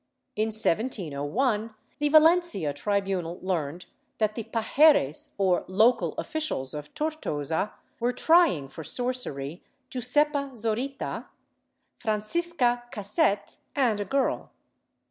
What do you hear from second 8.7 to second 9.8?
sorcery